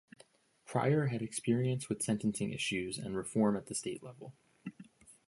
[0.65, 4.33] Pryor had experience with sentencing issues and reform at the state level.